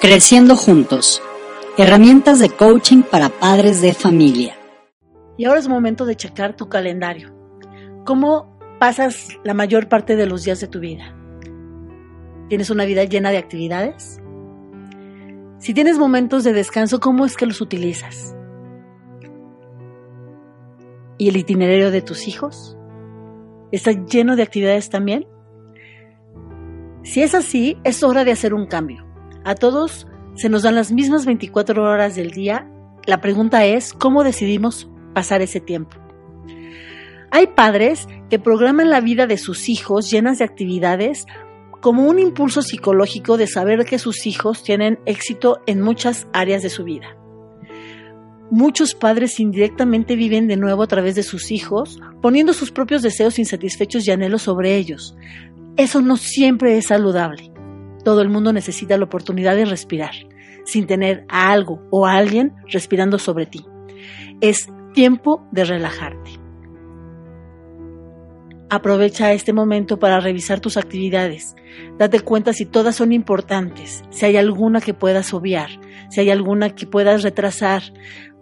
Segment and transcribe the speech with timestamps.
[0.00, 1.22] Creciendo juntos.
[1.76, 4.56] Herramientas de coaching para padres de familia.
[5.36, 7.34] Y ahora es momento de checar tu calendario.
[8.06, 11.14] ¿Cómo pasas la mayor parte de los días de tu vida?
[12.48, 14.22] ¿Tienes una vida llena de actividades?
[15.58, 18.34] Si tienes momentos de descanso, ¿cómo es que los utilizas?
[21.18, 22.74] ¿Y el itinerario de tus hijos?
[23.70, 25.26] ¿Está lleno de actividades también?
[27.02, 29.09] Si es así, es hora de hacer un cambio.
[29.44, 32.68] A todos se nos dan las mismas 24 horas del día.
[33.06, 35.96] La pregunta es, ¿cómo decidimos pasar ese tiempo?
[37.30, 41.26] Hay padres que programan la vida de sus hijos llenas de actividades
[41.80, 46.68] como un impulso psicológico de saber que sus hijos tienen éxito en muchas áreas de
[46.68, 47.16] su vida.
[48.50, 53.38] Muchos padres indirectamente viven de nuevo a través de sus hijos, poniendo sus propios deseos
[53.38, 55.14] insatisfechos y anhelos sobre ellos.
[55.76, 57.49] Eso no siempre es saludable.
[58.04, 60.14] Todo el mundo necesita la oportunidad de respirar,
[60.64, 63.66] sin tener a algo o a alguien respirando sobre ti.
[64.40, 66.30] Es tiempo de relajarte.
[68.72, 71.56] Aprovecha este momento para revisar tus actividades.
[71.98, 75.70] Date cuenta si todas son importantes, si hay alguna que puedas obviar,
[76.08, 77.82] si hay alguna que puedas retrasar.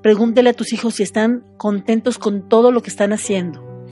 [0.00, 3.84] Pregúntele a tus hijos si están contentos con todo lo que están haciendo.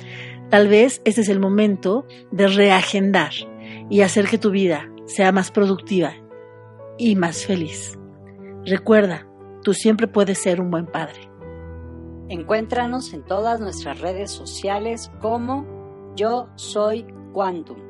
[0.51, 3.33] Tal vez este es el momento de reagendar
[3.89, 6.13] y hacer que tu vida sea más productiva
[6.99, 7.99] y más feliz.
[8.65, 9.27] Recuerda,
[9.63, 11.29] tú siempre puedes ser un buen padre.
[12.29, 15.67] Encuéntranos en todas nuestras redes sociales como
[16.15, 17.90] Yo Soy Quantum.